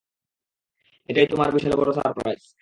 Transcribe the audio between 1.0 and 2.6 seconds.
এটাই তোমার বিশাল বড় সারপ্রাইজ?